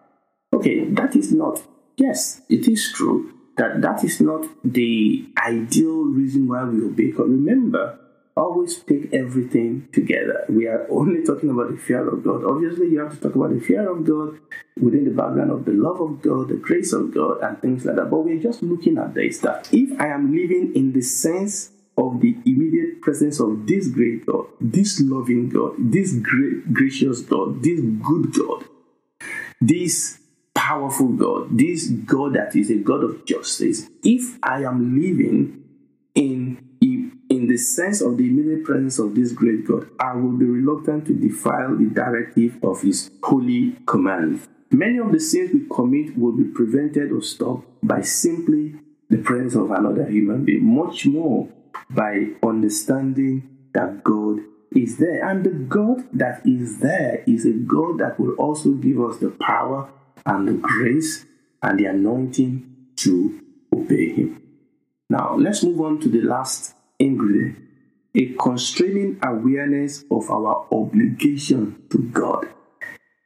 Okay, 0.52 0.84
that 0.90 1.16
is 1.16 1.32
not, 1.32 1.62
yes, 1.96 2.42
it 2.48 2.68
is 2.68 2.92
true 2.92 3.34
that 3.56 3.80
that 3.82 4.02
is 4.04 4.20
not 4.20 4.46
the 4.64 5.26
ideal 5.36 6.04
reason 6.04 6.48
why 6.48 6.64
we 6.64 6.84
obey. 6.84 7.06
Because 7.06 7.28
remember, 7.28 7.98
always 8.36 8.78
take 8.82 9.12
everything 9.12 9.88
together. 9.92 10.44
We 10.48 10.66
are 10.66 10.86
only 10.90 11.24
talking 11.24 11.50
about 11.50 11.70
the 11.70 11.76
fear 11.76 12.08
of 12.08 12.24
God. 12.24 12.44
Obviously, 12.44 12.88
you 12.88 13.00
have 13.00 13.14
to 13.14 13.20
talk 13.20 13.34
about 13.34 13.54
the 13.54 13.60
fear 13.60 13.90
of 13.90 14.04
God 14.04 14.38
within 14.80 15.04
the 15.04 15.10
background 15.10 15.50
of 15.50 15.64
the 15.64 15.72
love 15.72 16.00
of 16.00 16.22
God, 16.22 16.48
the 16.48 16.56
grace 16.56 16.92
of 16.92 17.12
God, 17.12 17.42
and 17.42 17.60
things 17.60 17.84
like 17.84 17.96
that. 17.96 18.10
But 18.10 18.20
we're 18.20 18.40
just 18.40 18.62
looking 18.62 18.98
at 18.98 19.14
this 19.14 19.38
that 19.40 19.68
if 19.72 20.00
I 20.00 20.08
am 20.08 20.34
living 20.34 20.74
in 20.74 20.92
the 20.92 21.02
sense 21.02 21.70
of 21.98 22.20
the 22.20 22.36
immediate 22.46 23.02
presence 23.02 23.38
of 23.38 23.66
this 23.66 23.88
great 23.88 24.24
God, 24.24 24.46
this 24.60 25.00
loving 25.00 25.50
God, 25.50 25.74
this 25.78 26.14
great 26.14 26.72
gracious 26.72 27.20
God, 27.20 27.62
this 27.62 27.80
good 27.80 28.32
God, 28.32 28.64
this 29.60 30.18
powerful 30.54 31.08
God, 31.08 31.58
this 31.58 31.88
God 31.88 32.34
that 32.34 32.56
is 32.56 32.70
a 32.70 32.76
God 32.76 33.04
of 33.04 33.26
justice, 33.26 33.88
if 34.02 34.38
I 34.42 34.62
am 34.62 34.98
living 34.98 35.18
in 35.28 35.62
in 35.62 35.71
the 37.52 37.58
sense 37.58 38.00
of 38.00 38.16
the 38.16 38.26
immediate 38.26 38.64
presence 38.64 38.98
of 38.98 39.14
this 39.14 39.30
great 39.30 39.66
God, 39.66 39.86
I 40.00 40.14
will 40.14 40.32
be 40.32 40.46
reluctant 40.46 41.04
to 41.06 41.12
defile 41.12 41.76
the 41.76 41.84
directive 41.84 42.58
of 42.64 42.80
His 42.80 43.10
holy 43.22 43.76
command. 43.86 44.40
Many 44.70 44.96
of 44.96 45.12
the 45.12 45.20
sins 45.20 45.50
we 45.52 45.66
commit 45.68 46.16
will 46.16 46.32
be 46.32 46.44
prevented 46.44 47.12
or 47.12 47.20
stopped 47.20 47.66
by 47.82 48.00
simply 48.00 48.76
the 49.10 49.18
presence 49.18 49.54
of 49.54 49.70
another 49.70 50.06
human 50.06 50.46
being, 50.46 50.64
much 50.64 51.04
more 51.04 51.46
by 51.90 52.28
understanding 52.42 53.68
that 53.74 54.02
God 54.02 54.38
is 54.74 54.96
there. 54.96 55.28
And 55.28 55.44
the 55.44 55.50
God 55.50 56.08
that 56.14 56.46
is 56.46 56.78
there 56.78 57.22
is 57.26 57.44
a 57.44 57.52
God 57.52 57.98
that 57.98 58.18
will 58.18 58.32
also 58.36 58.70
give 58.70 58.98
us 58.98 59.18
the 59.18 59.28
power 59.28 59.90
and 60.24 60.48
the 60.48 60.54
grace 60.54 61.26
and 61.62 61.78
the 61.78 61.84
anointing 61.84 62.94
to 62.96 63.42
obey 63.70 64.14
Him. 64.14 64.42
Now, 65.10 65.36
let's 65.36 65.62
move 65.62 65.82
on 65.82 66.00
to 66.00 66.08
the 66.08 66.22
last 66.22 66.76
ingredient 67.02 67.62
a 68.14 68.34
constraining 68.34 69.18
awareness 69.22 70.04
of 70.10 70.30
our 70.30 70.66
obligation 70.70 71.82
to 71.90 71.98
God. 71.98 72.46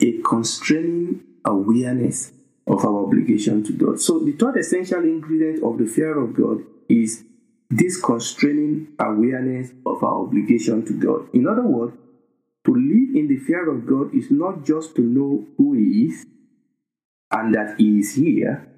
A 0.00 0.20
constraining 0.22 1.24
awareness 1.44 2.32
of 2.66 2.84
our 2.84 3.04
obligation 3.04 3.64
to 3.64 3.72
God. 3.72 4.00
So, 4.00 4.20
the 4.20 4.32
third 4.32 4.58
essential 4.58 5.02
ingredient 5.02 5.62
of 5.64 5.78
the 5.78 5.86
fear 5.86 6.18
of 6.18 6.34
God 6.34 6.64
is 6.88 7.24
this 7.70 8.00
constraining 8.00 8.88
awareness 8.98 9.72
of 9.84 10.02
our 10.04 10.22
obligation 10.22 10.84
to 10.84 10.92
God. 10.92 11.28
In 11.34 11.48
other 11.48 11.66
words, 11.66 11.96
to 12.64 12.74
live 12.74 13.16
in 13.16 13.28
the 13.28 13.38
fear 13.38 13.68
of 13.70 13.86
God 13.86 14.14
is 14.14 14.30
not 14.30 14.64
just 14.64 14.94
to 14.96 15.02
know 15.02 15.46
who 15.56 15.74
He 15.74 16.06
is 16.06 16.26
and 17.30 17.54
that 17.54 17.76
He 17.78 17.98
is 17.98 18.14
here, 18.14 18.68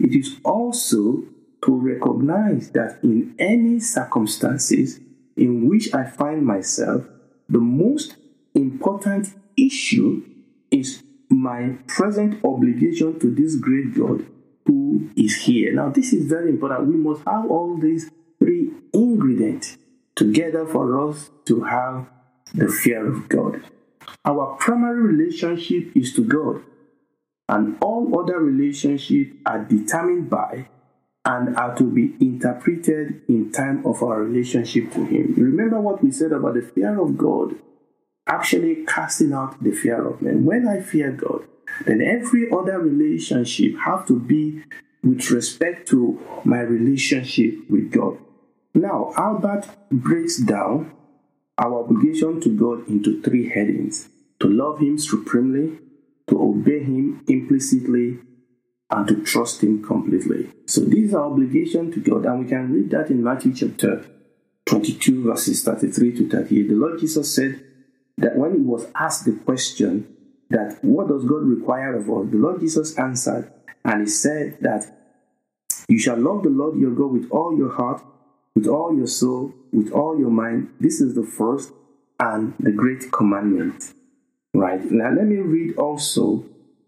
it 0.00 0.12
is 0.12 0.36
also 0.44 1.24
to 1.64 1.74
recognize 1.74 2.70
that 2.70 2.98
in 3.02 3.34
any 3.38 3.78
circumstances 3.78 5.00
in 5.36 5.68
which 5.68 5.94
I 5.94 6.04
find 6.04 6.44
myself, 6.44 7.04
the 7.48 7.60
most 7.60 8.16
important 8.54 9.34
issue 9.56 10.22
is 10.70 11.02
my 11.28 11.76
present 11.86 12.44
obligation 12.44 13.18
to 13.20 13.34
this 13.34 13.56
great 13.56 13.94
God 13.94 14.26
who 14.66 15.10
is 15.16 15.36
here. 15.36 15.72
Now, 15.72 15.90
this 15.90 16.12
is 16.12 16.26
very 16.26 16.50
important. 16.50 16.88
We 16.88 16.96
must 16.96 17.22
have 17.26 17.50
all 17.50 17.76
these 17.76 18.10
three 18.38 18.70
ingredients 18.92 19.78
together 20.14 20.66
for 20.66 21.08
us 21.08 21.30
to 21.46 21.62
have 21.62 22.06
the 22.54 22.68
fear 22.68 23.06
of 23.06 23.28
God. 23.28 23.62
Our 24.24 24.56
primary 24.56 25.00
relationship 25.00 25.96
is 25.96 26.14
to 26.14 26.24
God, 26.24 26.62
and 27.48 27.76
all 27.80 28.20
other 28.20 28.38
relationships 28.38 29.34
are 29.46 29.64
determined 29.64 30.28
by 30.28 30.68
and 31.24 31.56
are 31.56 31.76
to 31.76 31.84
be 31.84 32.14
interpreted 32.20 33.22
in 33.28 33.52
time 33.52 33.84
of 33.86 34.02
our 34.02 34.22
relationship 34.22 34.92
to 34.92 35.04
Him. 35.04 35.34
Remember 35.36 35.80
what 35.80 36.02
we 36.02 36.10
said 36.10 36.32
about 36.32 36.54
the 36.54 36.62
fear 36.62 37.00
of 37.00 37.16
God 37.16 37.54
actually 38.26 38.84
casting 38.86 39.32
out 39.32 39.62
the 39.62 39.72
fear 39.72 40.06
of 40.06 40.22
men. 40.22 40.44
When 40.44 40.66
I 40.66 40.80
fear 40.80 41.12
God, 41.12 41.46
then 41.86 42.00
every 42.00 42.50
other 42.50 42.78
relationship 42.78 43.76
have 43.84 44.06
to 44.06 44.18
be 44.18 44.62
with 45.02 45.30
respect 45.30 45.88
to 45.88 46.20
my 46.44 46.60
relationship 46.60 47.68
with 47.68 47.90
God. 47.90 48.18
Now, 48.74 49.12
Albert 49.16 49.68
breaks 49.90 50.38
down 50.38 50.92
our 51.58 51.84
obligation 51.84 52.40
to 52.40 52.48
God 52.48 52.88
into 52.88 53.20
three 53.22 53.48
headings 53.48 54.08
to 54.40 54.48
love 54.48 54.80
Him 54.80 54.98
supremely, 54.98 55.78
to 56.28 56.42
obey 56.42 56.80
Him 56.80 57.24
implicitly, 57.28 58.18
and 58.92 59.08
to 59.08 59.22
trust 59.24 59.62
Him 59.62 59.82
completely. 59.82 60.50
So, 60.66 60.82
this 60.82 60.98
is 60.98 61.14
our 61.14 61.24
obligation 61.24 61.90
to 61.92 62.00
God, 62.00 62.26
and 62.26 62.44
we 62.44 62.48
can 62.48 62.72
read 62.72 62.90
that 62.90 63.10
in 63.10 63.24
Matthew 63.24 63.54
chapter 63.54 64.04
22, 64.66 65.24
verses 65.24 65.64
33 65.64 66.16
to 66.18 66.28
38. 66.28 66.68
The 66.68 66.74
Lord 66.74 67.00
Jesus 67.00 67.34
said 67.34 67.64
that 68.18 68.36
when 68.36 68.52
He 68.52 68.60
was 68.60 68.86
asked 68.94 69.24
the 69.24 69.32
question, 69.32 70.14
that 70.50 70.78
what 70.84 71.08
does 71.08 71.24
God 71.24 71.42
require 71.44 71.96
of 71.96 72.02
us? 72.02 72.30
The 72.30 72.36
Lord 72.36 72.60
Jesus 72.60 72.96
answered, 72.98 73.50
and 73.84 74.02
He 74.02 74.08
said 74.08 74.58
that 74.60 74.84
you 75.88 75.98
shall 75.98 76.18
love 76.18 76.42
the 76.42 76.50
Lord 76.50 76.78
your 76.78 76.94
God 76.94 77.12
with 77.12 77.30
all 77.30 77.56
your 77.56 77.72
heart, 77.72 78.02
with 78.54 78.66
all 78.66 78.94
your 78.94 79.06
soul, 79.06 79.54
with 79.72 79.90
all 79.90 80.18
your 80.18 80.30
mind. 80.30 80.68
This 80.78 81.00
is 81.00 81.14
the 81.14 81.24
first 81.24 81.72
and 82.20 82.54
the 82.60 82.70
great 82.70 83.10
commandment. 83.10 83.94
Right 84.54 84.84
now, 84.90 85.10
let 85.10 85.26
me 85.26 85.36
read 85.36 85.76
also 85.78 86.44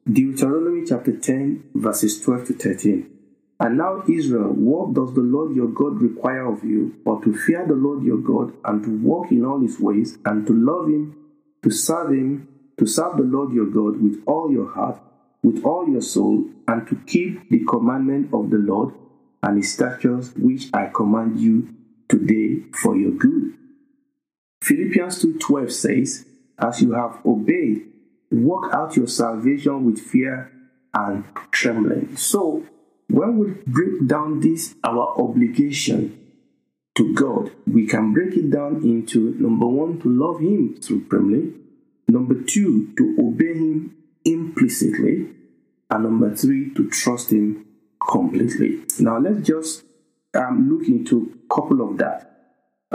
Deuteronomy 0.06 0.84
chapter 0.86 1.16
10, 1.16 1.70
verses 1.76 2.20
12 2.20 2.48
to 2.48 2.52
13. 2.52 3.10
And 3.58 3.78
now, 3.78 4.02
Israel, 4.06 4.52
what 4.52 4.92
does 4.92 5.14
the 5.14 5.22
Lord 5.22 5.56
your 5.56 5.68
God 5.68 5.98
require 6.02 6.46
of 6.52 6.62
you, 6.62 6.94
but 7.06 7.22
to 7.22 7.34
fear 7.34 7.64
the 7.66 7.74
Lord 7.74 8.02
your 8.04 8.18
God, 8.18 8.52
and 8.66 8.84
to 8.84 8.90
walk 8.98 9.32
in 9.32 9.46
all 9.46 9.60
his 9.60 9.80
ways, 9.80 10.18
and 10.26 10.46
to 10.46 10.52
love 10.52 10.88
him, 10.88 11.16
to 11.62 11.70
serve 11.70 12.10
him, 12.10 12.46
to 12.78 12.86
serve 12.86 13.16
the 13.16 13.22
Lord 13.22 13.54
your 13.54 13.64
God 13.64 14.02
with 14.02 14.22
all 14.26 14.52
your 14.52 14.70
heart, 14.70 15.00
with 15.42 15.64
all 15.64 15.88
your 15.88 16.02
soul, 16.02 16.50
and 16.68 16.86
to 16.86 16.96
keep 17.06 17.48
the 17.48 17.64
commandment 17.64 18.28
of 18.34 18.50
the 18.50 18.58
Lord 18.58 18.94
and 19.42 19.56
his 19.56 19.72
statutes 19.72 20.32
which 20.36 20.68
I 20.74 20.86
command 20.86 21.38
you 21.38 21.74
today 22.08 22.64
for 22.72 22.94
your 22.96 23.12
good. 23.12 23.54
Philippians 24.62 25.22
2:12 25.24 25.72
says, 25.72 26.26
As 26.58 26.82
you 26.82 26.92
have 26.92 27.20
obeyed 27.24 27.93
Work 28.34 28.74
out 28.74 28.96
your 28.96 29.06
salvation 29.06 29.84
with 29.84 30.00
fear 30.00 30.50
and 30.92 31.24
trembling. 31.52 32.16
So, 32.16 32.64
when 33.08 33.38
we 33.38 33.52
break 33.64 34.08
down 34.08 34.40
this, 34.40 34.74
our 34.82 35.14
obligation 35.20 36.18
to 36.96 37.14
God, 37.14 37.52
we 37.64 37.86
can 37.86 38.12
break 38.12 38.34
it 38.36 38.50
down 38.50 38.82
into 38.82 39.36
number 39.38 39.66
one, 39.66 40.00
to 40.00 40.08
love 40.08 40.40
Him 40.40 40.82
supremely, 40.82 41.52
number 42.08 42.34
two, 42.42 42.92
to 42.96 43.16
obey 43.20 43.54
Him 43.54 43.94
implicitly, 44.24 45.28
and 45.90 46.02
number 46.02 46.34
three, 46.34 46.74
to 46.74 46.90
trust 46.90 47.30
Him 47.30 47.66
completely. 48.04 48.82
Now, 48.98 49.18
let's 49.18 49.46
just 49.46 49.84
um, 50.34 50.68
look 50.68 50.88
into 50.88 51.38
a 51.44 51.54
couple 51.54 51.88
of 51.88 51.98
that. 51.98 52.33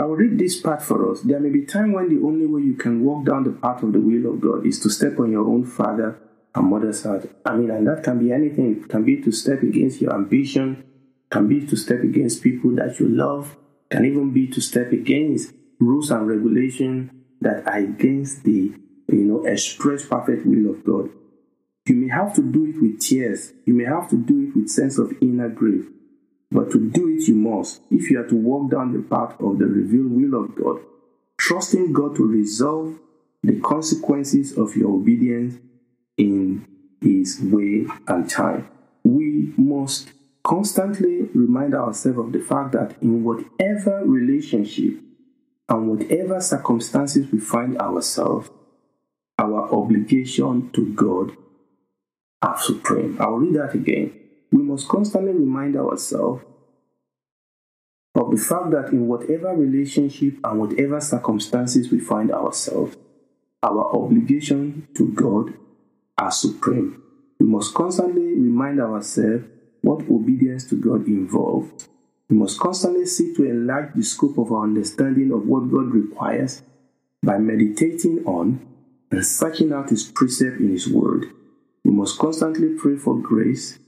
I 0.00 0.04
will 0.04 0.16
read 0.16 0.38
this 0.38 0.58
part 0.58 0.82
for 0.82 1.12
us. 1.12 1.20
There 1.20 1.38
may 1.38 1.50
be 1.50 1.66
time 1.66 1.92
when 1.92 2.08
the 2.08 2.26
only 2.26 2.46
way 2.46 2.62
you 2.62 2.72
can 2.72 3.04
walk 3.04 3.26
down 3.26 3.44
the 3.44 3.50
path 3.50 3.82
of 3.82 3.92
the 3.92 4.00
will 4.00 4.32
of 4.32 4.40
God 4.40 4.64
is 4.64 4.80
to 4.80 4.88
step 4.88 5.20
on 5.20 5.30
your 5.30 5.46
own 5.46 5.62
father 5.62 6.18
and 6.54 6.70
mother's 6.70 7.02
heart. 7.02 7.30
I 7.44 7.54
mean, 7.54 7.70
and 7.70 7.86
that 7.86 8.02
can 8.02 8.18
be 8.18 8.32
anything. 8.32 8.80
It 8.80 8.88
can 8.88 9.04
be 9.04 9.20
to 9.20 9.30
step 9.30 9.62
against 9.62 10.00
your 10.00 10.14
ambition, 10.14 10.84
can 11.30 11.48
be 11.48 11.66
to 11.66 11.76
step 11.76 12.00
against 12.00 12.42
people 12.42 12.74
that 12.76 12.98
you 12.98 13.10
love, 13.10 13.58
can 13.90 14.06
even 14.06 14.32
be 14.32 14.46
to 14.46 14.62
step 14.62 14.90
against 14.90 15.52
rules 15.78 16.10
and 16.10 16.26
regulation 16.26 17.24
that 17.42 17.66
are 17.66 17.76
against 17.76 18.44
the 18.44 18.72
you 19.08 19.24
know 19.24 19.44
express 19.44 20.06
perfect 20.06 20.46
will 20.46 20.70
of 20.70 20.82
God. 20.82 21.10
You 21.84 21.96
may 21.96 22.08
have 22.08 22.34
to 22.36 22.42
do 22.42 22.64
it 22.64 22.80
with 22.80 23.00
tears. 23.00 23.52
You 23.66 23.74
may 23.74 23.84
have 23.84 24.08
to 24.08 24.16
do 24.16 24.48
it 24.48 24.56
with 24.56 24.70
sense 24.70 24.96
of 24.96 25.12
inner 25.20 25.50
grief. 25.50 25.84
But 26.52 26.70
to 26.72 26.90
do 26.90 27.08
it, 27.08 27.28
you 27.28 27.34
must. 27.34 27.80
If 27.90 28.10
you 28.10 28.20
are 28.20 28.26
to 28.26 28.34
walk 28.34 28.70
down 28.70 28.92
the 28.92 29.02
path 29.02 29.40
of 29.40 29.58
the 29.58 29.66
revealed 29.66 30.10
will 30.10 30.44
of 30.44 30.54
God, 30.56 30.80
trusting 31.38 31.92
God 31.92 32.16
to 32.16 32.26
resolve 32.26 32.98
the 33.42 33.60
consequences 33.60 34.56
of 34.58 34.76
your 34.76 34.90
obedience 34.90 35.58
in 36.16 36.66
His 37.00 37.40
way 37.40 37.86
and 38.06 38.28
time. 38.28 38.68
We 39.04 39.52
must 39.56 40.12
constantly 40.42 41.22
remind 41.34 41.74
ourselves 41.74 42.18
of 42.18 42.32
the 42.32 42.40
fact 42.40 42.72
that 42.72 42.96
in 43.00 43.24
whatever 43.24 44.04
relationship 44.04 44.98
and 45.68 45.88
whatever 45.88 46.40
circumstances 46.40 47.30
we 47.32 47.38
find 47.38 47.78
ourselves, 47.78 48.50
our 49.38 49.72
obligation 49.72 50.70
to 50.72 50.92
God 50.94 51.36
are 52.42 52.58
supreme. 52.58 53.16
I'll 53.20 53.36
read 53.36 53.54
that 53.54 53.74
again. 53.74 54.12
We 54.52 54.62
must 54.62 54.88
constantly 54.88 55.32
remind 55.32 55.76
ourselves 55.76 56.44
of 58.14 58.30
the 58.30 58.36
fact 58.36 58.70
that 58.72 58.92
in 58.92 59.06
whatever 59.06 59.54
relationship 59.54 60.38
and 60.42 60.58
whatever 60.58 61.00
circumstances 61.00 61.90
we 61.90 62.00
find 62.00 62.32
ourselves, 62.32 62.96
our 63.62 63.94
obligation 63.94 64.88
to 64.94 65.08
God 65.12 65.54
are 66.18 66.30
supreme. 66.30 67.02
We 67.38 67.46
must 67.46 67.74
constantly 67.74 68.34
remind 68.34 68.80
ourselves 68.80 69.44
what 69.82 70.08
obedience 70.10 70.64
to 70.68 70.76
God 70.76 71.06
involves. 71.06 71.88
We 72.28 72.36
must 72.36 72.58
constantly 72.60 73.06
seek 73.06 73.36
to 73.36 73.44
enlarge 73.44 73.94
the 73.94 74.02
scope 74.02 74.38
of 74.38 74.52
our 74.52 74.64
understanding 74.64 75.32
of 75.32 75.46
what 75.46 75.70
God 75.70 75.92
requires 75.92 76.62
by 77.22 77.38
meditating 77.38 78.24
on 78.24 78.66
and 79.10 79.24
searching 79.24 79.72
out 79.72 79.90
His 79.90 80.04
precept 80.04 80.60
in 80.60 80.70
His 80.70 80.88
Word. 80.88 81.26
We 81.84 81.92
must 81.92 82.18
constantly 82.18 82.74
pray 82.78 82.96
for 82.96 83.18
grace 83.18 83.78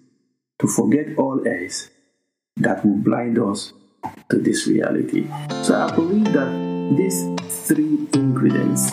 to 0.63 0.69
forget 0.69 1.19
all 1.19 1.43
else 1.47 1.91
that 2.57 2.85
will 2.87 2.97
blind 2.97 3.37
us 3.37 3.73
to 4.31 4.39
this 4.39 4.69
reality. 4.69 5.27
So 5.63 5.75
I 5.75 5.95
believe 5.95 6.33
that 6.33 6.95
these 6.97 7.27
three 7.67 8.07
ingredients, 8.15 8.93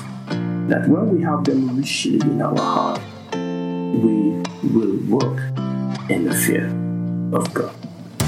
that 0.68 0.86
when 0.90 1.16
we 1.16 1.22
have 1.22 1.44
them 1.44 1.78
richly 1.78 2.20
in 2.22 2.42
our 2.42 2.58
heart, 2.58 3.00
we 3.34 4.42
will 4.74 4.98
walk 5.08 5.38
in 6.10 6.26
the 6.26 6.34
fear 6.34 6.66
of 7.38 7.54
God. 7.54 7.74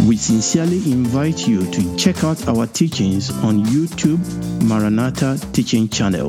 We 0.08 0.18
sincerely 0.18 0.92
invite 0.92 1.48
you 1.48 1.66
to 1.72 1.96
check 1.98 2.24
out 2.24 2.48
our 2.48 2.68
teachings 2.68 3.32
on 3.44 3.66
YouTube 3.66 4.22
Maranatha 4.64 5.40
Teaching 5.52 5.90
Channel. 5.90 6.28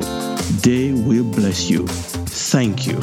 They 0.61 0.93
will 0.93 1.25
bless 1.25 1.69
you. 1.69 1.85
Thank 1.87 2.87
you. 2.87 2.99